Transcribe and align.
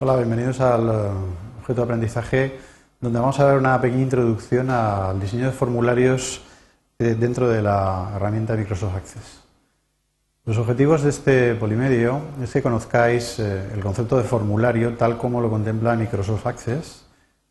Hola, 0.00 0.14
bienvenidos 0.14 0.60
al 0.60 0.88
eh, 0.88 1.10
objeto 1.58 1.80
de 1.80 1.82
aprendizaje, 1.82 2.60
donde 3.00 3.18
vamos 3.18 3.40
a 3.40 3.46
ver 3.46 3.58
una 3.58 3.80
pequeña 3.80 4.04
introducción 4.04 4.70
al 4.70 5.18
diseño 5.18 5.46
de 5.46 5.50
formularios 5.50 6.40
eh, 7.00 7.16
dentro 7.18 7.48
de 7.48 7.62
la 7.62 8.12
herramienta 8.14 8.54
Microsoft 8.54 8.94
Access. 8.94 9.42
Los 10.44 10.56
objetivos 10.56 11.02
de 11.02 11.10
este 11.10 11.54
polimedio 11.56 12.20
es 12.40 12.52
que 12.52 12.62
conozcáis 12.62 13.40
eh, 13.40 13.72
el 13.74 13.80
concepto 13.80 14.16
de 14.16 14.22
formulario 14.22 14.94
tal 14.96 15.18
como 15.18 15.40
lo 15.40 15.50
contempla 15.50 15.96
Microsoft 15.96 16.46
Access 16.46 17.04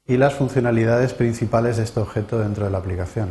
y 0.06 0.16
las 0.16 0.34
funcionalidades 0.34 1.14
principales 1.14 1.76
de 1.76 1.84
este 1.84 2.00
objeto 2.00 2.40
dentro 2.40 2.64
de 2.64 2.72
la 2.72 2.78
aplicación. 2.78 3.28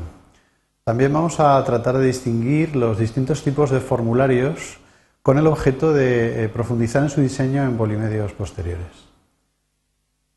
También 0.85 1.11
vamos 1.11 1.41
a 1.41 1.65
tratar 1.65 1.97
de 1.97 2.05
distinguir 2.05 2.77
los 2.77 2.99
distintos 2.99 3.43
tipos 3.43 3.71
de 3.71 3.81
formularios 3.81 4.77
con 5.23 5.39
el 5.39 5.47
objeto 5.47 5.95
de 5.95 6.51
profundizar 6.53 7.03
en 7.03 7.09
su 7.09 7.23
diseño 7.23 7.65
en 7.65 7.79
polimedios 7.79 8.33
posteriores. 8.35 9.06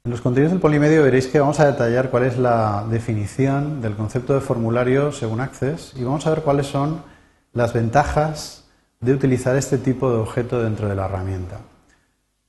En 0.05 0.11
los 0.11 0.21
contenidos 0.21 0.53
del 0.53 0.61
polimedio 0.61 1.03
veréis 1.03 1.27
que 1.27 1.41
vamos 1.41 1.59
a 1.59 1.65
detallar 1.65 2.09
cuál 2.09 2.23
es 2.23 2.37
la 2.37 2.85
definición 2.89 3.81
del 3.81 3.95
concepto 3.95 4.33
de 4.33 4.39
formulario 4.39 5.11
según 5.11 5.41
Access 5.41 5.93
y 5.97 6.05
vamos 6.05 6.25
a 6.25 6.29
ver 6.29 6.41
cuáles 6.41 6.67
son 6.67 7.03
las 7.51 7.73
ventajas 7.73 8.63
de 9.01 9.13
utilizar 9.13 9.57
este 9.57 9.77
tipo 9.77 10.09
de 10.09 10.17
objeto 10.17 10.63
dentro 10.63 10.87
de 10.87 10.95
la 10.95 11.05
herramienta. 11.05 11.59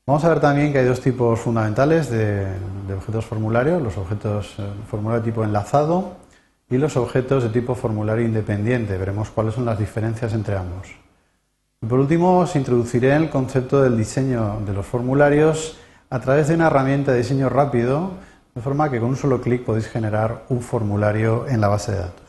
Vamos 0.07 0.25
a 0.25 0.29
ver 0.29 0.41
también 0.41 0.73
que 0.73 0.79
hay 0.79 0.85
dos 0.85 1.01
tipos 1.01 1.41
fundamentales 1.41 2.09
de, 2.09 2.47
objetos 2.97 3.27
formulario, 3.27 3.81
los 3.81 3.97
objetos 3.97 4.55
eh, 4.59 4.63
formulario 4.89 5.23
tipo 5.23 5.43
enlazado 5.43 6.19
y 6.71 6.79
los 6.79 6.97
objetos 6.97 7.43
de 7.43 7.49
tipo 7.49 7.75
formulario 7.75 8.25
independiente. 8.25 8.97
Veremos 8.97 9.29
cuáles 9.31 9.55
son 9.55 9.65
las 9.65 9.79
diferencias 9.79 10.33
entre 10.35 10.57
ambos. 10.57 10.89
Por 11.81 11.99
último, 11.99 12.39
os 12.39 12.55
introduciré 12.55 13.15
el 13.17 13.29
concepto 13.29 13.83
del 13.83 13.97
diseño 13.97 14.61
de 14.65 14.73
los 14.73 14.87
formularios 14.87 15.79
a 16.11 16.19
través 16.19 16.49
de 16.49 16.55
una 16.55 16.67
herramienta 16.67 17.13
de 17.13 17.19
diseño 17.19 17.49
rápido, 17.49 18.11
de 18.55 18.61
forma 18.61 18.91
que 18.91 18.99
con 18.99 19.11
un 19.11 19.17
solo 19.17 19.41
clic 19.41 19.65
podéis 19.65 19.89
generar 19.89 20.45
un 20.49 20.61
formulario 20.61 21.47
en 21.47 21.61
la 21.61 21.69
base 21.69 21.93
de 21.93 21.99
datos. 21.99 22.27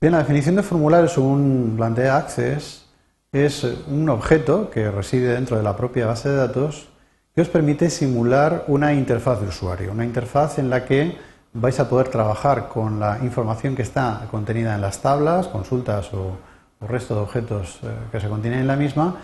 Bien, 0.00 0.12
la 0.12 0.18
definición 0.18 0.56
de 0.56 0.62
formulario 0.62 1.08
según 1.08 1.74
plantea 1.76 2.16
Access 2.16 2.86
es 3.32 3.64
un 3.64 4.08
objeto 4.08 4.70
que 4.70 4.90
reside 4.90 5.34
dentro 5.34 5.58
de 5.58 5.62
la 5.62 5.76
propia 5.76 6.06
base 6.06 6.30
de 6.30 6.36
datos 6.36 6.88
que 7.34 7.42
os 7.42 7.48
permite 7.48 7.90
simular 7.90 8.64
una 8.68 8.94
interfaz 8.94 9.40
de 9.40 9.48
usuario, 9.48 9.92
una 9.92 10.04
interfaz 10.04 10.58
en 10.58 10.70
la 10.70 10.86
que 10.86 11.18
vais 11.52 11.78
a 11.80 11.88
poder 11.88 12.08
trabajar 12.08 12.68
con 12.68 12.98
la 12.98 13.18
información 13.22 13.76
que 13.76 13.82
está 13.82 14.26
contenida 14.30 14.74
en 14.74 14.80
las 14.80 15.02
tablas, 15.02 15.48
consultas 15.48 16.14
o, 16.14 16.38
o 16.80 16.86
resto 16.86 17.14
de 17.14 17.20
objetos 17.20 17.80
eh, 17.82 17.88
que 18.10 18.20
se 18.20 18.28
contienen 18.28 18.60
en 18.60 18.66
la 18.66 18.76
misma 18.76 19.16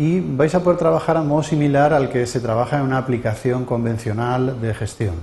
y 0.00 0.20
vais 0.20 0.54
a 0.54 0.60
poder 0.60 0.78
trabajar 0.78 1.18
a 1.18 1.22
modo 1.22 1.42
similar 1.42 1.92
al 1.92 2.08
que 2.08 2.24
se 2.24 2.40
trabaja 2.40 2.78
en 2.78 2.84
una 2.84 2.96
aplicación 2.96 3.66
convencional 3.66 4.58
de 4.58 4.72
gestión. 4.72 5.16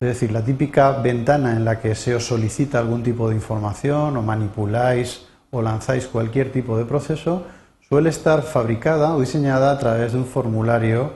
Es 0.00 0.08
decir, 0.08 0.32
la 0.32 0.44
típica 0.44 0.90
ventana 0.90 1.52
en 1.52 1.64
la 1.64 1.78
que 1.78 1.94
se 1.94 2.16
os 2.16 2.26
solicita 2.26 2.80
algún 2.80 3.04
tipo 3.04 3.28
de 3.28 3.36
información 3.36 4.16
o 4.16 4.22
manipuláis 4.22 5.28
o 5.52 5.62
lanzáis 5.62 6.08
cualquier 6.08 6.50
tipo 6.50 6.76
de 6.76 6.84
proceso 6.84 7.46
suele 7.88 8.10
estar 8.10 8.42
fabricada 8.42 9.14
o 9.14 9.20
diseñada 9.20 9.70
a 9.70 9.78
través 9.78 10.14
de 10.14 10.18
un 10.18 10.26
formulario, 10.26 11.12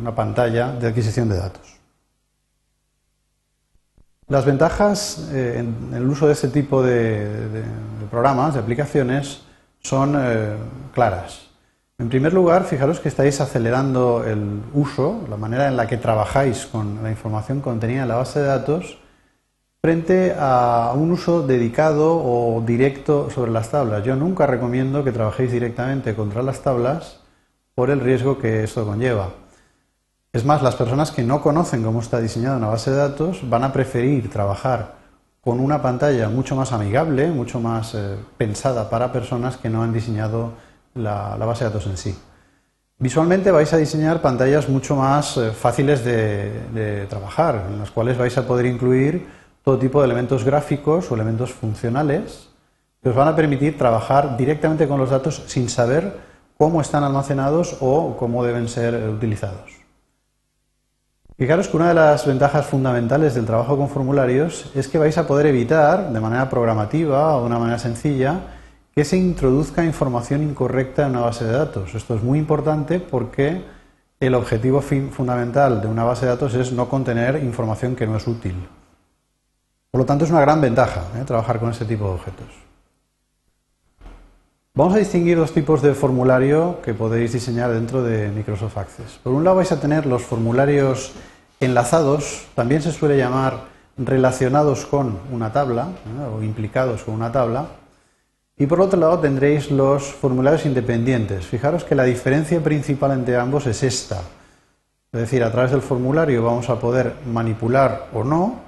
una 0.00 0.14
pantalla 0.14 0.70
de 0.70 0.86
adquisición 0.86 1.28
de 1.28 1.38
datos. 1.38 1.74
Las 4.28 4.44
ventajas 4.44 5.28
eh, 5.32 5.56
en 5.58 5.92
el 5.92 6.08
uso 6.08 6.28
de 6.28 6.34
este 6.34 6.54
tipo 6.54 6.84
de, 6.84 7.64
programas, 8.12 8.54
de 8.54 8.60
aplicaciones, 8.60 9.42
son 9.82 10.14
eh, 10.16 10.54
claras. 10.94 11.49
En 12.00 12.08
primer 12.08 12.32
lugar, 12.32 12.64
fijaros 12.64 12.98
que 12.98 13.10
estáis 13.10 13.42
acelerando 13.42 14.24
el 14.24 14.62
uso, 14.72 15.20
la 15.28 15.36
manera 15.36 15.68
en 15.68 15.76
la 15.76 15.86
que 15.86 15.98
trabajáis 15.98 16.64
con 16.64 17.02
la 17.02 17.10
información 17.10 17.60
contenida 17.60 18.04
en 18.04 18.08
la 18.08 18.16
base 18.16 18.40
de 18.40 18.46
datos, 18.46 18.96
frente 19.82 20.34
a 20.38 20.94
un 20.96 21.10
uso 21.10 21.46
dedicado 21.46 22.16
o 22.16 22.62
directo 22.62 23.28
sobre 23.28 23.50
las 23.50 23.68
tablas. 23.68 24.02
Yo 24.02 24.16
nunca 24.16 24.46
recomiendo 24.46 25.04
que 25.04 25.12
trabajéis 25.12 25.52
directamente 25.52 26.14
contra 26.14 26.42
las 26.42 26.62
tablas 26.62 27.20
por 27.74 27.90
el 27.90 28.00
riesgo 28.00 28.38
que 28.38 28.64
esto 28.64 28.86
conlleva. 28.86 29.34
Es 30.32 30.46
más, 30.46 30.62
las 30.62 30.76
personas 30.76 31.10
que 31.10 31.22
no 31.22 31.42
conocen 31.42 31.82
cómo 31.82 32.00
está 32.00 32.18
diseñada 32.18 32.56
una 32.56 32.68
base 32.68 32.90
de 32.90 32.96
datos 32.96 33.46
van 33.46 33.64
a 33.64 33.74
preferir 33.74 34.30
trabajar 34.30 34.94
con 35.42 35.60
una 35.60 35.82
pantalla 35.82 36.30
mucho 36.30 36.56
más 36.56 36.72
amigable, 36.72 37.30
mucho 37.30 37.60
más 37.60 37.94
eh, 37.94 38.16
pensada 38.38 38.88
para 38.88 39.12
personas 39.12 39.58
que 39.58 39.68
no 39.68 39.82
han 39.82 39.92
diseñado 39.92 40.69
la, 40.94 41.36
base 41.36 41.64
de 41.64 41.70
datos 41.70 41.86
en 41.86 41.96
sí. 41.96 42.16
Visualmente 42.98 43.50
vais 43.50 43.72
a 43.72 43.78
diseñar 43.78 44.20
pantallas 44.20 44.68
mucho 44.68 44.94
más 44.94 45.36
eh, 45.36 45.52
fáciles 45.52 46.04
de, 46.04 47.06
trabajar, 47.08 47.66
en 47.70 47.78
las 47.78 47.90
cuales 47.90 48.18
vais 48.18 48.36
a 48.36 48.46
poder 48.46 48.66
incluir 48.66 49.26
todo 49.64 49.78
tipo 49.78 50.00
de 50.00 50.06
elementos 50.06 50.44
gráficos 50.44 51.10
o 51.10 51.14
elementos 51.14 51.52
funcionales 51.52 52.48
que 53.02 53.08
os 53.08 53.16
van 53.16 53.28
a 53.28 53.36
permitir 53.36 53.78
trabajar 53.78 54.36
directamente 54.36 54.86
con 54.86 55.00
los 55.00 55.10
datos 55.10 55.44
sin 55.46 55.70
saber 55.70 56.18
cómo 56.58 56.82
están 56.82 57.02
almacenados 57.04 57.78
o 57.80 58.16
cómo 58.18 58.44
deben 58.44 58.68
ser 58.68 58.94
utilizados. 59.08 59.80
Fijaros 61.38 61.68
que 61.68 61.76
una 61.78 61.88
de 61.88 61.94
las 61.94 62.26
ventajas 62.26 62.66
fundamentales 62.66 63.34
del 63.34 63.46
trabajo 63.46 63.78
con 63.78 63.88
formularios 63.88 64.70
es 64.74 64.88
que 64.88 64.98
vais 64.98 65.16
a 65.16 65.26
poder 65.26 65.46
evitar 65.46 66.12
de 66.12 66.20
manera 66.20 66.50
programativa 66.50 67.34
o 67.34 67.40
de 67.40 67.46
una 67.46 67.58
manera 67.58 67.78
sencilla 67.78 68.40
que 68.94 69.04
se 69.04 69.16
introduzca 69.16 69.84
información 69.84 70.42
incorrecta 70.42 71.04
en 71.04 71.10
una 71.10 71.20
base 71.20 71.44
de 71.44 71.52
datos. 71.52 71.94
Esto 71.94 72.14
es 72.14 72.22
muy 72.22 72.38
importante 72.38 72.98
porque 72.98 73.62
el 74.18 74.34
objetivo 74.34 74.82
fundamental 74.82 75.80
de 75.80 75.88
una 75.88 76.04
base 76.04 76.26
de 76.26 76.32
datos 76.32 76.54
es 76.54 76.72
no 76.72 76.88
contener 76.88 77.42
información 77.42 77.96
que 77.96 78.06
no 78.06 78.16
es 78.16 78.26
útil. 78.26 78.54
Por 79.90 80.00
lo 80.00 80.04
tanto, 80.04 80.24
es 80.24 80.30
una 80.30 80.40
gran 80.40 80.60
ventaja 80.60 81.04
¿eh? 81.18 81.24
trabajar 81.24 81.58
con 81.58 81.70
este 81.70 81.84
tipo 81.84 82.04
de 82.04 82.14
objetos. 82.14 82.46
Vamos 84.74 84.94
a 84.94 84.98
distinguir 84.98 85.36
dos 85.36 85.52
tipos 85.52 85.82
de 85.82 85.94
formulario 85.94 86.80
que 86.82 86.94
podéis 86.94 87.32
diseñar 87.32 87.72
dentro 87.72 88.02
de 88.02 88.28
Microsoft 88.28 88.78
Access. 88.78 89.18
Por 89.22 89.32
un 89.32 89.42
lado 89.42 89.56
vais 89.56 89.72
a 89.72 89.80
tener 89.80 90.06
los 90.06 90.22
formularios 90.22 91.12
enlazados, 91.58 92.46
también 92.54 92.80
se 92.80 92.92
suele 92.92 93.16
llamar 93.16 93.64
relacionados 93.96 94.86
con 94.86 95.18
una 95.32 95.52
tabla 95.52 95.88
¿eh? 96.06 96.36
o 96.36 96.42
implicados 96.42 97.02
con 97.02 97.14
una 97.14 97.32
tabla. 97.32 97.66
Y 98.60 98.66
por 98.66 98.78
otro 98.82 99.00
lado 99.00 99.18
tendréis 99.18 99.70
los 99.70 100.04
formularios 100.04 100.66
independientes. 100.66 101.46
Fijaros 101.46 101.82
que 101.82 101.94
la 101.94 102.04
diferencia 102.04 102.62
principal 102.62 103.12
entre 103.12 103.38
ambos 103.38 103.66
es 103.66 103.82
esta. 103.82 104.20
Es 105.10 105.20
decir, 105.20 105.42
a 105.42 105.50
través 105.50 105.70
del 105.70 105.80
formulario 105.80 106.44
vamos 106.44 106.68
a 106.68 106.78
poder 106.78 107.14
manipular 107.24 108.08
o 108.12 108.22
no 108.22 108.60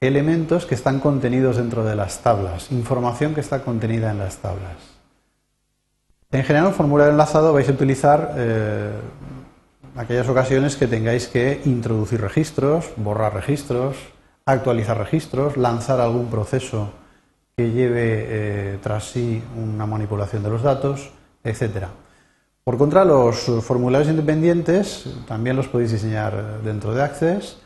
elementos 0.00 0.66
que 0.66 0.74
están 0.74 0.98
contenidos 0.98 1.58
dentro 1.58 1.84
de 1.84 1.94
las 1.94 2.22
tablas, 2.22 2.72
información 2.72 3.32
que 3.32 3.40
está 3.40 3.62
contenida 3.62 4.10
en 4.10 4.18
las 4.18 4.38
tablas. 4.38 4.74
En 6.32 6.42
general, 6.42 6.66
un 6.66 6.74
formulario 6.74 7.12
enlazado 7.12 7.52
vais 7.52 7.68
a 7.68 7.72
utilizar 7.72 8.34
eh, 8.36 8.90
aquellas 9.94 10.28
ocasiones 10.28 10.74
que 10.74 10.88
tengáis 10.88 11.28
que 11.28 11.60
introducir 11.66 12.20
registros, 12.20 12.90
borrar 12.96 13.34
registros, 13.34 13.96
actualizar 14.44 14.98
registros, 14.98 15.56
lanzar 15.56 16.00
algún 16.00 16.26
proceso 16.26 16.90
que 17.60 17.72
lleve 17.72 18.24
eh, 18.26 18.78
tras 18.82 19.10
sí 19.10 19.42
una 19.54 19.84
manipulación 19.84 20.42
de 20.42 20.48
los 20.48 20.62
datos, 20.62 21.10
etc. 21.44 21.88
Por 22.64 22.78
contra, 22.78 23.04
los 23.04 23.36
formularios 23.60 24.08
independientes 24.08 25.04
también 25.28 25.56
los 25.56 25.68
podéis 25.68 25.92
diseñar 25.92 26.62
dentro 26.64 26.94
de 26.94 27.02
Access. 27.02 27.58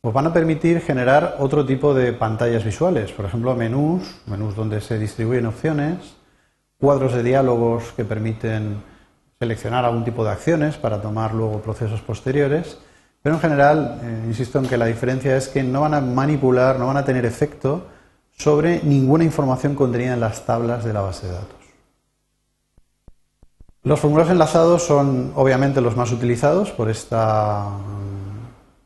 Os 0.00 0.10
van 0.10 0.26
a 0.26 0.32
permitir 0.32 0.80
generar 0.80 1.36
otro 1.38 1.66
tipo 1.66 1.92
de 1.92 2.14
pantallas 2.14 2.64
visuales, 2.64 3.12
por 3.12 3.26
ejemplo, 3.26 3.54
menús, 3.54 4.22
menús 4.24 4.56
donde 4.56 4.80
se 4.80 4.98
distribuyen 4.98 5.44
opciones, 5.44 5.98
cuadros 6.80 7.12
de 7.12 7.22
diálogos 7.22 7.92
que 7.94 8.06
permiten 8.06 8.82
seleccionar 9.38 9.84
algún 9.84 10.02
tipo 10.02 10.24
de 10.24 10.30
acciones 10.30 10.78
para 10.78 11.02
tomar 11.02 11.34
luego 11.34 11.60
procesos 11.60 12.00
posteriores. 12.00 12.78
Pero 13.20 13.34
en 13.34 13.40
general, 13.42 14.00
eh, 14.02 14.24
insisto 14.28 14.58
en 14.58 14.66
que 14.66 14.78
la 14.78 14.86
diferencia 14.86 15.36
es 15.36 15.48
que 15.48 15.62
no 15.62 15.82
van 15.82 15.92
a 15.92 16.00
manipular, 16.00 16.78
no 16.78 16.86
van 16.86 16.96
a 16.96 17.04
tener 17.04 17.26
efecto 17.26 17.91
sobre 18.42 18.82
ninguna 18.82 19.22
información 19.22 19.76
contenida 19.76 20.14
en 20.14 20.20
las 20.20 20.44
tablas 20.44 20.84
de 20.84 20.92
la 20.92 21.00
base 21.00 21.28
de 21.28 21.32
datos. 21.34 21.62
Los 23.84 24.00
formularios 24.00 24.32
enlazados 24.32 24.82
son 24.82 25.32
obviamente 25.36 25.80
los 25.80 25.96
más 25.96 26.10
utilizados 26.10 26.72
por 26.72 26.90
esta 26.90 27.68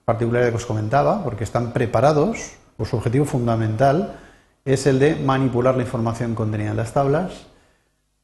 particularidad 0.05 0.51
que 0.51 0.57
os 0.57 0.67
comentaba, 0.67 1.25
porque 1.25 1.45
están 1.45 1.73
preparados, 1.73 2.53
o 2.77 2.85
su 2.85 2.97
objetivo 2.97 3.25
fundamental 3.25 4.19
es 4.67 4.87
el 4.87 4.99
de 4.99 5.17
manipular 5.17 5.75
la 5.75 5.83
información 5.83 6.35
contenida 6.35 6.71
en 6.71 6.77
las 6.77 6.93
tablas, 6.93 7.47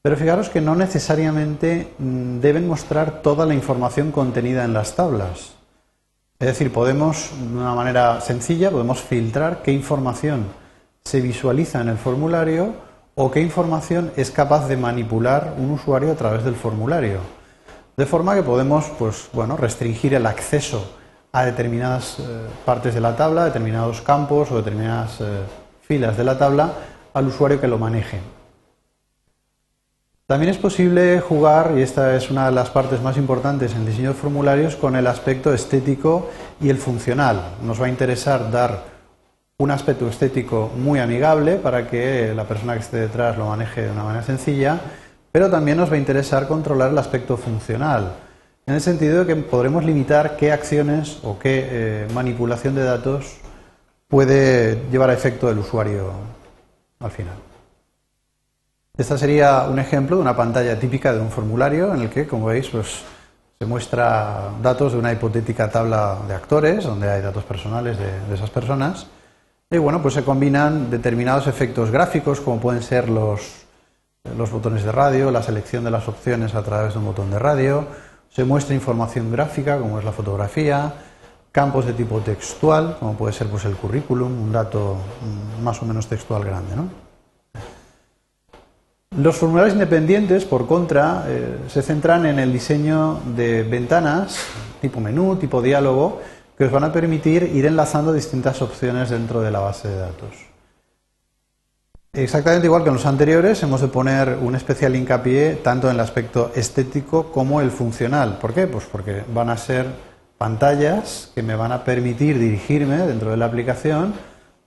pero 0.03 0.17
fijaros 0.17 0.51
que 0.51 0.61
no 0.61 0.75
necesariamente 0.75 1.95
mm, 1.99 2.41
deben 2.41 2.69
mostrar 2.69 3.23
toda 3.23 3.47
la 3.47 3.55
información 3.55 4.13
contenida 4.13 4.65
en 4.65 4.75
las 4.75 4.97
tablas. 4.97 5.55
Es 6.39 6.49
decir, 6.49 6.73
podemos, 6.73 7.31
de 7.39 7.57
una 7.57 7.75
manera 7.75 8.21
sencilla, 8.21 8.71
podemos 8.71 9.01
filtrar 9.01 9.63
qué 9.63 9.73
información 9.73 10.62
se 11.05 11.21
visualiza 11.21 11.81
en 11.81 11.89
el 11.89 11.99
formulario 11.99 12.75
o 13.15 13.31
qué 13.31 13.41
información 13.41 14.13
es 14.17 14.31
capaz 14.31 14.69
de 14.69 14.77
manipular 14.77 15.55
un 15.59 15.71
usuario 15.73 16.13
a 16.13 16.17
través 16.17 16.45
del 16.45 16.55
formulario. 16.55 17.21
De 17.97 18.07
forma 18.07 18.35
que 18.35 18.43
podemos 18.43 18.87
pues, 18.99 19.29
bueno, 19.33 19.57
restringir 19.57 20.15
el 20.15 20.27
acceso 20.27 20.97
a 21.33 21.45
determinadas 21.45 22.19
eh, 22.19 22.23
partes 22.65 22.95
de 22.95 23.01
la 23.01 23.17
tabla, 23.17 23.45
determinados 23.45 24.01
campos 24.01 24.51
o 24.51 24.57
determinadas 24.57 25.21
eh, 25.21 25.43
filas 25.83 26.17
de 26.17 26.25
la 26.25 26.39
tabla 26.39 26.73
al 27.13 27.27
usuario 27.27 27.61
que 27.61 27.69
lo 27.69 27.79
maneje. 27.79 28.21
También 30.27 30.51
es 30.51 30.57
posible 30.57 31.21
jugar, 31.21 31.73
y 31.77 31.83
esta 31.83 32.17
es 32.17 32.31
una 32.31 32.47
de 32.47 32.53
las 32.53 32.71
partes 32.71 33.03
más 33.03 33.19
importantes 33.19 33.75
en 33.75 33.85
diseño 33.85 34.11
de 34.11 34.15
formularios, 34.15 34.77
con 34.77 34.97
el 34.97 35.07
aspecto 35.07 35.53
estético 35.53 36.31
y 36.61 36.71
el 36.71 36.79
funcional. 36.79 37.57
Nos 37.63 37.81
va 37.81 37.87
a 37.87 37.91
interesar 37.91 38.51
dar 38.51 38.92
un 39.63 39.71
aspecto 39.71 40.09
estético 40.09 40.71
muy 40.77 40.99
amigable 40.99 41.57
para 41.57 41.89
que 41.89 42.33
la 42.35 42.45
persona 42.45 42.75
que 42.75 42.81
esté 42.81 42.97
detrás 42.99 43.37
lo 43.39 43.47
maneje 43.47 43.83
de 43.83 43.91
una 43.91 44.05
manera 44.05 44.25
sencilla, 44.25 44.81
pero 45.31 45.51
también 45.51 45.79
nos 45.79 45.91
va 45.91 45.95
a 45.95 45.99
interesar 45.99 46.49
controlar 46.49 46.91
el 46.91 46.99
aspecto 46.99 47.37
funcional, 47.37 48.13
en 48.67 48.75
el 48.75 48.81
sentido 48.81 49.25
de 49.25 49.27
que 49.27 49.41
podremos 49.41 49.85
limitar 49.85 50.37
qué 50.37 50.53
acciones 50.53 51.19
o 51.23 51.39
qué 51.39 51.69
eh, 51.71 52.09
manipulación 52.13 52.75
de 52.75 52.85
datos 52.85 53.39
puede 54.09 54.79
llevar 54.91 55.11
a 55.11 55.15
efecto 55.15 55.49
el 55.49 55.59
usuario 55.59 56.13
al 57.01 57.11
final. 57.11 57.35
Este 58.97 59.17
sería 59.17 59.63
un 59.71 59.79
ejemplo 59.79 60.17
de 60.17 60.23
una 60.23 60.37
pantalla 60.37 60.79
típica 60.79 61.15
de 61.15 61.21
un 61.21 61.31
formulario 61.31 61.95
en 61.95 62.03
el 62.03 62.11
que, 62.11 62.27
como 62.27 62.47
veis, 62.47 62.69
pues, 62.69 63.03
se 63.59 63.65
muestra 63.65 64.51
datos 64.61 64.93
de 64.93 64.99
una 64.99 65.13
hipotética 65.13 65.71
tabla 65.71 66.19
de 66.29 66.35
actores, 66.35 66.85
donde 66.85 67.09
hay 67.09 67.23
datos 67.23 67.45
personales 67.45 67.97
de, 67.97 68.35
esas 68.35 68.51
personas. 68.51 69.07
Y 69.73 69.79
bueno, 69.79 70.03
pues 70.03 70.13
se 70.13 70.23
combinan 70.23 70.91
determinados 70.91 71.47
efectos 71.47 71.91
gráficos, 71.91 72.43
como 72.43 72.61
pueden 72.61 72.83
ser 72.83 73.09
los, 73.09 73.65
los 74.37 74.51
botones 74.51 74.85
de 74.85 74.93
radio, 74.93 75.31
la 75.31 75.43
selección 75.43 75.83
de 75.83 75.91
las 75.91 76.07
opciones 76.09 76.55
a 76.55 76.63
través 76.63 76.93
de 76.93 76.99
un 76.99 77.07
botón 77.07 77.31
de 77.31 77.39
radio. 77.39 77.87
Se 78.29 78.45
muestra 78.45 78.75
información 78.75 79.33
gráfica, 79.33 79.79
como 79.79 79.99
es 79.99 80.05
la 80.05 80.13
fotografía, 80.13 80.93
campos 81.53 81.87
de 81.87 81.95
tipo 81.95 82.21
textual, 82.21 82.99
como 83.01 83.15
puede 83.15 83.33
ser 83.33 83.47
pues, 83.47 83.65
el 83.65 83.75
currículum, 83.75 84.43
un 84.43 84.53
dato 84.53 84.95
mm, 85.59 85.65
más 85.65 85.81
o 85.81 85.87
menos 85.87 86.07
textual 86.07 86.45
grande. 86.45 86.75
Los 89.17 89.37
formularios 89.37 89.73
independientes, 89.73 90.45
por 90.45 90.67
contra, 90.67 91.25
eh, 91.29 91.61
se 91.69 91.81
centran 91.81 92.27
en 92.27 92.39
el 92.39 92.53
diseño 92.53 93.21
de 93.35 93.63
ventanas 93.63 94.37
tipo 94.83 95.01
menú, 95.01 95.37
tipo 95.37 95.63
diálogo, 95.63 96.21
que 96.63 96.67
os 96.67 96.73
van 96.73 96.85
a 96.85 96.93
permitir 96.93 97.43
ir 97.43 97.67
enlazando 97.67 98.13
distintas 98.13 98.63
opciones 98.63 99.11
dentro 99.11 99.41
de 99.41 99.51
la 99.51 99.59
base 99.59 99.89
de 99.89 99.97
datos. 99.97 100.31
Exactamente 102.13 102.69
igual 102.69 102.85
que 102.85 102.91
en 102.91 102.95
los 102.95 103.05
anteriores, 103.05 103.61
hemos 103.65 103.81
de 103.81 103.89
poner 103.89 104.39
un 104.41 104.55
especial 104.55 104.95
hincapié 104.95 105.57
tanto 105.57 105.89
en 105.89 105.97
el 105.97 106.01
aspecto 106.01 106.53
estético 106.55 107.33
como 107.33 107.61
el 107.61 107.73
funcional. 107.73 108.39
¿Por 108.39 108.55
qué? 108.55 108.69
Pues 108.69 108.85
porque 108.85 109.25
van 109.35 109.51
a 109.51 109.57
ser 109.57 109.87
pantallas 110.39 111.33
que 111.35 111.43
me 111.43 111.57
van 111.57 111.73
a 111.73 111.83
permitir 111.83 112.39
dirigirme 112.39 112.99
dentro 113.09 113.33
de 113.33 113.39
la 113.39 113.47
aplicación, 113.47 114.15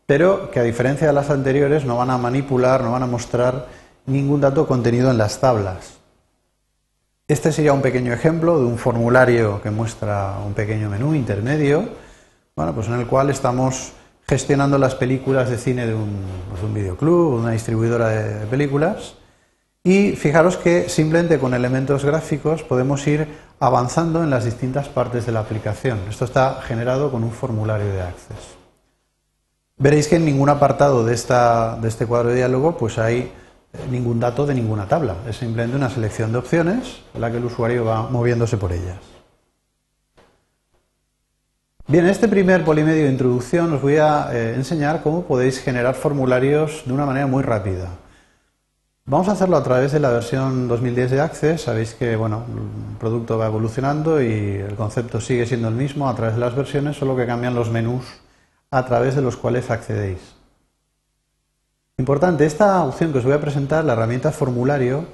pero 0.05 0.51
que 0.51 0.59
a 0.59 0.63
diferencia 0.63 1.07
de 1.07 1.13
las 1.13 1.29
anteriores 1.29 1.85
no 1.85 1.95
van 1.95 2.09
a 2.09 2.17
manipular, 2.17 2.83
no 2.83 2.91
van 2.91 3.03
a 3.03 3.07
mostrar 3.07 3.67
ningún 4.05 4.41
dato 4.41 4.67
contenido 4.67 5.11
en 5.11 5.17
las 5.17 5.39
tablas. 5.39 5.93
Este 7.27 7.51
sería 7.51 7.73
un 7.73 7.81
pequeño 7.81 8.13
ejemplo 8.13 8.59
de 8.59 8.65
un 8.65 8.77
formulario 8.77 9.59
que 9.59 9.71
muestra 9.71 10.35
un 10.45 10.53
pequeño 10.53 10.91
menú 10.91 11.15
intermedio, 11.15 11.89
bueno, 12.55 12.75
pues 12.75 12.87
en 12.87 12.93
el 12.93 13.07
cual 13.07 13.31
estamos 13.31 13.93
gestionando 14.27 14.77
las 14.77 14.93
películas 14.93 15.49
de 15.49 15.57
cine 15.57 15.87
de 15.87 15.95
un, 15.95 16.21
pues 16.51 16.61
un 16.61 16.75
videoclub 16.75 17.33
o 17.33 17.39
una 17.39 17.51
distribuidora 17.51 18.09
de 18.09 18.45
películas. 18.45 19.15
Y 19.83 20.11
fijaros 20.11 20.57
que 20.57 20.87
simplemente 20.87 21.39
con 21.39 21.55
elementos 21.55 22.05
gráficos 22.05 22.61
podemos 22.61 23.07
ir 23.07 23.27
avanzando 23.59 24.23
en 24.23 24.29
las 24.29 24.45
distintas 24.45 24.87
partes 24.87 25.25
de 25.25 25.31
la 25.31 25.39
aplicación. 25.39 25.97
Esto 26.07 26.25
está 26.25 26.61
generado 26.61 27.11
con 27.11 27.23
un 27.23 27.31
formulario 27.31 27.87
de 27.87 28.01
Access. 28.03 28.55
Veréis 29.77 30.07
que 30.07 30.17
en 30.17 30.25
ningún 30.25 30.49
apartado 30.49 31.03
de, 31.03 31.15
esta, 31.15 31.75
de 31.77 31.87
este 31.87 32.05
cuadro 32.05 32.29
de 32.29 32.35
diálogo 32.35 32.77
pues 32.77 32.99
hay 32.99 33.31
ningún 33.89 34.19
dato 34.19 34.45
de 34.45 34.53
ninguna 34.53 34.87
tabla. 34.87 35.15
Es 35.27 35.37
simplemente 35.37 35.77
una 35.77 35.89
selección 35.89 36.31
de 36.31 36.37
opciones 36.39 37.01
en 37.13 37.21
la 37.21 37.31
que 37.31 37.37
el 37.37 37.45
usuario 37.45 37.85
va 37.85 38.09
moviéndose 38.09 38.57
por 38.57 38.71
ellas. 38.71 38.97
Bien, 41.87 42.05
en 42.05 42.09
este 42.09 42.27
primer 42.27 42.65
polimedio 42.65 43.03
de 43.03 43.11
introducción 43.11 43.71
os 43.73 43.81
voy 43.81 43.97
a 43.97 44.29
eh, 44.33 44.55
enseñar 44.55 45.03
cómo 45.03 45.23
podéis 45.23 45.59
generar 45.59 45.93
formularios 45.93 46.81
de 46.85 46.93
una 46.93 47.05
manera 47.05 47.27
muy 47.27 47.43
rápida. 47.43 47.89
Vamos 49.05 49.27
a 49.29 49.33
hacerlo 49.33 49.55
a 49.55 49.61
través 49.61 49.91
de 49.91 49.99
la 49.99 50.09
versión 50.09 50.67
2010 50.67 51.11
de 51.11 51.21
Access. 51.21 51.61
Sabéis 51.61 51.93
que 51.93 52.15
bueno, 52.15 52.43
el 52.49 52.97
producto 52.97 53.37
va 53.37 53.45
evolucionando 53.45 54.19
y 54.19 54.55
el 54.55 54.75
concepto 54.75 55.21
sigue 55.21 55.45
siendo 55.45 55.67
el 55.67 55.75
mismo 55.75 56.09
a 56.09 56.15
través 56.15 56.33
de 56.33 56.41
las 56.41 56.55
versiones, 56.55 56.97
solo 56.97 57.15
que 57.15 57.27
cambian 57.27 57.53
los 57.53 57.69
menús 57.69 58.03
a 58.71 58.83
través 58.85 59.15
de 59.15 59.21
los 59.21 59.37
cuales 59.37 59.69
accedéis. 59.69 60.34
Importante, 61.97 62.45
esta 62.45 62.83
opción 62.83 63.13
que 63.13 63.19
os 63.19 63.23
voy 63.23 63.31
a 63.31 63.39
presentar, 63.39 63.85
la 63.85 63.93
herramienta 63.93 64.33
formulario, 64.33 65.05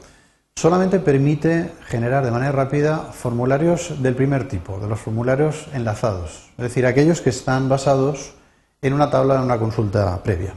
solamente 0.55 0.99
permite 0.99 1.71
generar 1.85 2.25
de 2.25 2.31
manera 2.31 2.51
rápida 2.51 2.97
formularios 2.97 4.01
del 4.01 4.15
primer 4.15 4.47
tipo, 4.47 4.79
de 4.79 4.87
los 4.87 4.99
formularios 4.99 5.67
enlazados, 5.73 6.49
es 6.57 6.63
decir, 6.63 6.87
aquellos 6.87 7.21
que 7.21 7.29
están 7.29 7.69
basados 7.69 8.33
en 8.81 8.93
una 8.93 9.11
tabla 9.11 9.35
de 9.35 9.43
una 9.43 9.59
consulta 9.59 10.23
previa. 10.23 10.55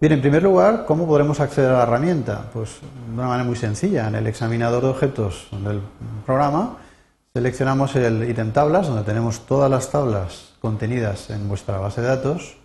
Bien, 0.00 0.14
en 0.14 0.22
primer 0.22 0.42
lugar, 0.42 0.86
¿cómo 0.86 1.06
podremos 1.06 1.38
acceder 1.40 1.70
a 1.70 1.74
la 1.74 1.82
herramienta? 1.82 2.46
Pues 2.54 2.80
de 2.80 3.12
una 3.12 3.28
manera 3.28 3.44
muy 3.44 3.56
sencilla. 3.56 4.08
En 4.08 4.14
el 4.14 4.26
examinador 4.26 4.82
de 4.82 4.88
objetos 4.88 5.48
del 5.62 5.82
programa 6.24 6.78
seleccionamos 7.34 7.94
el 7.94 8.28
ítem 8.28 8.52
tablas, 8.52 8.88
donde 8.88 9.04
tenemos 9.04 9.46
todas 9.46 9.70
las 9.70 9.90
tablas 9.90 10.54
contenidas 10.60 11.28
en 11.28 11.46
vuestra 11.46 11.78
base 11.78 12.00
de 12.00 12.08
datos 12.08 12.56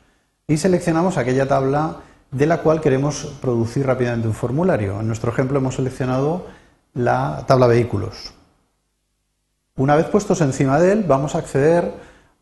y 0.50 0.56
seleccionamos 0.56 1.18
aquella 1.18 1.46
tabla 1.46 1.98
de 2.32 2.46
la 2.46 2.62
cual 2.62 2.80
queremos 2.80 3.26
producir 3.42 3.86
rápidamente 3.86 4.30
un 4.30 4.34
formulario. 4.34 5.00
En 5.02 5.08
nuestro 5.08 5.32
ejemplo 5.32 5.58
hemos 5.58 5.76
seleccionado 5.76 6.46
la 6.94 7.44
tabla 7.48 7.68
vehículos. 7.68 8.34
Una 9.76 9.98
vez 9.98 10.06
puestos 10.08 10.40
encima 10.40 10.80
de 10.80 10.94
él, 10.94 11.04
vamos 11.04 11.36
a 11.36 11.40
acceder 11.40 11.94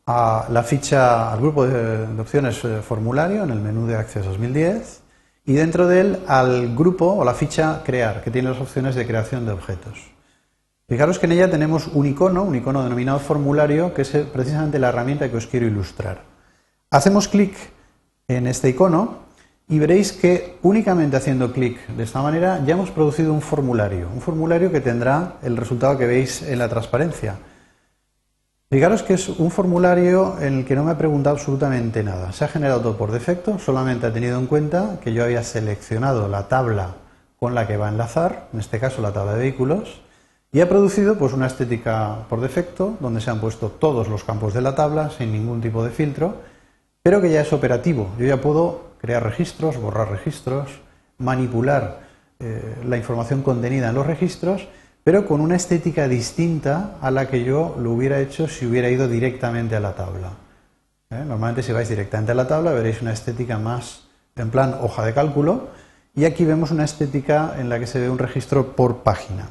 a 0.06 0.46
la 0.52 0.62
ficha, 0.62 1.34
al 1.34 1.40
grupo 1.40 1.66
de, 1.66 2.22
opciones 2.22 2.64
eh, 2.64 2.82
formulario 2.84 3.44
en 3.44 3.50
el 3.50 3.60
menú 3.60 3.88
de 3.88 3.96
Access 3.96 4.26
2010 4.26 5.02
y 5.46 5.54
dentro 5.54 5.88
de 5.88 6.02
él 6.02 6.20
al 6.28 6.76
grupo 6.76 7.08
o 7.12 7.26
la 7.26 7.34
ficha 7.34 7.82
crear, 7.84 8.24
que 8.24 8.30
tiene 8.30 8.50
las 8.50 8.62
opciones 8.62 8.94
de 8.94 9.08
creación 9.08 9.48
de 9.48 9.54
objetos. 9.54 10.12
Fijaros 10.88 11.18
que 11.18 11.26
en 11.26 11.32
ella 11.32 11.50
tenemos 11.50 11.88
un 11.88 12.06
icono, 12.06 12.44
un 12.44 12.56
icono 12.56 12.84
denominado 12.84 13.18
formulario, 13.18 13.96
que 13.96 14.04
es 14.04 14.10
precisamente 14.32 14.78
la 14.78 14.90
herramienta 14.90 15.30
que 15.32 15.38
os 15.38 15.48
quiero 15.48 15.66
ilustrar. 15.66 16.22
Hacemos 16.92 17.28
clic 17.28 17.56
en 18.28 18.48
este 18.48 18.70
icono 18.70 19.26
y 19.68 19.80
veréis 19.80 20.12
que 20.12 20.58
únicamente 20.62 21.18
haciendo 21.18 21.52
clic 21.52 21.88
de 21.88 22.04
esta 22.04 22.22
manera 22.22 22.64
ya 22.66 22.74
hemos 22.74 22.92
producido 22.92 23.34
un 23.34 23.42
formulario, 23.42 24.10
un 24.14 24.22
formulario 24.22 24.72
que 24.72 24.82
tendrá 24.82 25.38
el 25.42 25.58
resultado 25.58 25.98
que 25.98 26.06
veis 26.06 26.42
en 26.42 26.60
la 26.60 26.70
transparencia. 26.70 27.36
Fijaros 28.70 29.04
que 29.04 29.14
es 29.14 29.30
un 29.30 29.52
formulario 29.52 30.40
en 30.42 30.60
el 30.60 30.66
que 30.66 30.76
no 30.76 30.84
me 30.84 30.92
ha 30.92 30.98
preguntado 30.98 31.36
absolutamente 31.36 32.04
nada. 32.04 32.32
Se 32.32 32.46
ha 32.46 32.48
generado 32.48 32.82
todo 32.82 32.98
por 32.98 33.12
defecto, 33.12 33.60
solamente 33.60 34.08
ha 34.08 34.14
tenido 34.14 34.40
en 34.40 34.48
cuenta 34.48 35.00
que 35.02 35.14
yo 35.14 35.24
había 35.24 35.44
seleccionado 35.44 36.28
la 36.28 36.48
tabla 36.48 36.96
con 37.40 37.54
la 37.54 37.68
que 37.68 37.78
va 37.78 37.88
a 37.88 37.92
enlazar, 37.92 38.50
en 38.54 38.60
este 38.60 38.80
caso 38.80 39.02
la 39.02 39.14
tabla 39.14 39.34
de 39.34 39.40
vehículos, 39.40 40.02
y 40.52 40.62
ha 40.62 40.70
producido 40.70 41.18
pues 41.18 41.34
una 41.34 41.48
estética 41.48 42.26
por 42.30 42.42
defecto 42.42 42.98
donde 43.00 43.22
se 43.22 43.30
han 43.30 43.40
puesto 43.40 43.70
todos 43.70 44.08
los 44.08 44.24
campos 44.24 44.54
de 44.54 44.62
la 44.62 44.74
tabla 44.74 45.10
sin 45.10 45.32
ningún 45.32 45.62
tipo 45.62 45.84
de 45.84 45.92
filtro 45.92 46.55
pero 47.06 47.22
que 47.22 47.30
ya 47.30 47.42
es 47.42 47.54
operativo. 47.54 48.10
Yo 48.18 48.26
ya 48.26 48.42
puedo 48.42 48.96
crear 48.98 49.22
registros, 49.22 49.78
borrar 49.78 50.10
registros, 50.10 50.72
manipular 51.20 52.00
eh, 52.40 52.78
la 52.84 52.98
información 52.98 53.44
contenida 53.44 53.90
en 53.90 53.96
los 53.96 54.08
registros, 54.08 54.68
pero 55.04 55.28
con 55.28 55.40
una 55.40 55.56
estética 55.56 56.08
distinta 56.08 56.98
a 57.02 57.12
la 57.12 57.30
que 57.30 57.44
yo 57.44 57.76
lo 57.80 57.92
hubiera 57.92 58.20
hecho 58.20 58.48
si 58.48 58.66
hubiera 58.66 58.90
ido 58.90 59.08
directamente 59.08 59.76
a 59.76 59.80
la 59.82 59.94
tabla. 59.94 60.32
¿Eh? 61.12 61.18
Normalmente 61.28 61.62
si 61.62 61.72
vais 61.72 61.88
directamente 61.88 62.32
a 62.32 62.36
la 62.36 62.48
tabla 62.48 62.72
veréis 62.72 63.04
una 63.04 63.14
estética 63.14 63.60
más 63.60 64.08
en 64.36 64.50
plan 64.50 64.76
hoja 64.82 65.06
de 65.06 65.14
cálculo 65.14 65.68
y 66.16 66.26
aquí 66.26 66.44
vemos 66.44 66.72
una 66.72 66.86
estética 66.86 67.54
en 67.60 67.70
la 67.70 67.78
que 67.78 67.86
se 67.86 68.00
ve 68.00 68.10
un 68.10 68.18
registro 68.18 68.76
por 68.76 69.04
página. 69.04 69.50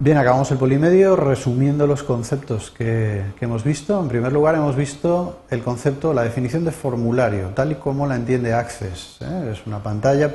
Bien, 0.00 0.16
acabamos 0.16 0.48
el 0.52 0.58
polimedio 0.58 1.16
resumiendo 1.16 1.84
los 1.88 2.04
conceptos 2.04 2.70
que, 2.70 3.24
hemos 3.40 3.64
visto. 3.64 4.00
En 4.00 4.06
primer 4.06 4.32
lugar, 4.32 4.54
hemos 4.54 4.76
visto 4.76 5.40
el 5.50 5.60
concepto, 5.64 6.14
la 6.14 6.22
definición 6.22 6.64
de 6.64 6.70
formulario, 6.70 7.48
tal 7.48 7.72
y 7.72 7.74
como 7.74 8.06
la 8.06 8.14
entiende 8.14 8.54
Access. 8.54 9.18
¿eh? 9.22 9.50
Es 9.52 9.66
una 9.66 9.82
pantalla 9.82 10.32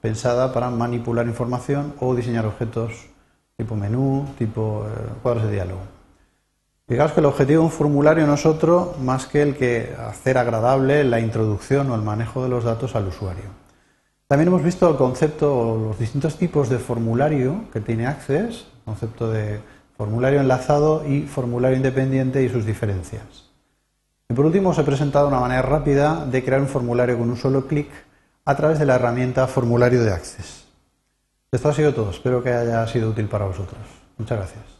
pensada 0.00 0.54
para 0.54 0.70
manipular 0.70 1.26
información 1.26 1.92
o 2.00 2.14
diseñar 2.14 2.46
objetos 2.46 3.10
tipo 3.58 3.76
menú, 3.76 4.26
tipo 4.38 4.86
eh, 4.86 5.10
cuadros 5.22 5.44
de 5.44 5.52
diálogo. 5.52 5.80
Fijaos 6.86 7.12
que 7.12 7.20
el 7.20 7.26
objetivo 7.26 7.60
de 7.60 7.66
un 7.66 7.72
formulario 7.72 8.26
no 8.26 8.34
es 8.34 8.46
otro 8.46 8.94
más 9.02 9.26
que 9.26 9.42
el 9.42 9.54
que 9.54 9.94
hacer 10.08 10.38
agradable 10.38 11.04
la 11.04 11.20
introducción 11.20 11.90
o 11.90 11.94
el 11.94 12.00
manejo 12.00 12.42
de 12.42 12.48
los 12.48 12.64
datos 12.64 12.96
al 12.96 13.08
usuario. 13.08 13.50
También 14.28 14.48
hemos 14.48 14.62
visto 14.62 14.88
el 14.88 14.96
concepto, 14.96 15.78
los 15.88 15.98
distintos 15.98 16.36
tipos 16.36 16.68
de 16.70 16.78
formulario 16.78 17.64
que 17.72 17.80
tiene 17.80 18.06
Access, 18.06 18.66
concepto 18.88 19.30
de 19.30 19.60
formulario 19.96 20.40
enlazado 20.40 21.06
y 21.06 21.22
formulario 21.22 21.76
independiente 21.76 22.42
y 22.42 22.48
sus 22.48 22.64
diferencias. 22.64 23.48
Y 24.28 24.34
por 24.34 24.46
último 24.46 24.70
os 24.70 24.78
he 24.78 24.84
presentado 24.84 25.28
una 25.28 25.40
manera 25.40 25.62
rápida 25.62 26.26
de 26.26 26.44
crear 26.44 26.60
un 26.60 26.68
formulario 26.68 27.18
con 27.18 27.30
un 27.30 27.36
solo 27.36 27.66
clic 27.66 27.88
a 28.44 28.54
través 28.54 28.78
de 28.78 28.86
la 28.86 28.96
herramienta 28.96 29.46
formulario 29.46 30.02
de 30.02 30.12
Access. 30.12 30.64
Esto 31.50 31.68
ha 31.68 31.72
sido 31.72 31.94
todo, 31.94 32.10
espero 32.10 32.42
que 32.42 32.52
haya 32.52 32.86
sido 32.86 33.10
útil 33.10 33.26
para 33.26 33.46
vosotros. 33.46 33.80
Muchas 34.18 34.38
gracias. 34.38 34.77